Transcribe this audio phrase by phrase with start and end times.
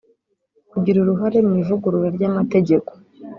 [0.71, 2.91] kugira uruhare mu ivugurura ry’amategeko